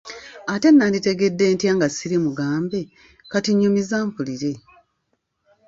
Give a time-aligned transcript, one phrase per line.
[0.53, 2.79] Ate nandikitegedde ntya nga ssiri mugambe,
[3.31, 4.51] kati nyumiza mpulire.